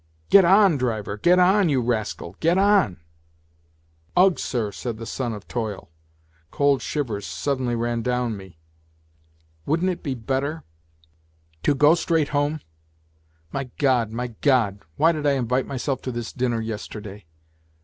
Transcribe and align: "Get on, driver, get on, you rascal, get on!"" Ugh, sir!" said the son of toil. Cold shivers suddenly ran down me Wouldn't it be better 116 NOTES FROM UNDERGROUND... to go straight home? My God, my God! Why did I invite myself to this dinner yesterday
"Get 0.31 0.43
on, 0.45 0.77
driver, 0.77 1.15
get 1.15 1.37
on, 1.37 1.69
you 1.69 1.79
rascal, 1.79 2.35
get 2.39 2.57
on!"" 2.57 3.01
Ugh, 4.17 4.39
sir!" 4.39 4.71
said 4.71 4.97
the 4.97 5.05
son 5.05 5.31
of 5.31 5.47
toil. 5.47 5.91
Cold 6.49 6.81
shivers 6.81 7.27
suddenly 7.27 7.75
ran 7.75 8.01
down 8.01 8.35
me 8.35 8.57
Wouldn't 9.67 9.91
it 9.91 10.01
be 10.01 10.15
better 10.15 10.63
116 11.67 11.77
NOTES 11.77 12.01
FROM 12.03 12.11
UNDERGROUND... 12.17 12.29
to 12.57 12.57
go 12.57 12.57
straight 12.57 12.59
home? 12.59 12.61
My 13.51 13.63
God, 13.77 14.09
my 14.11 14.27
God! 14.41 14.79
Why 14.97 15.11
did 15.11 15.27
I 15.27 15.33
invite 15.33 15.67
myself 15.67 16.01
to 16.01 16.11
this 16.11 16.33
dinner 16.33 16.61
yesterday 16.61 17.25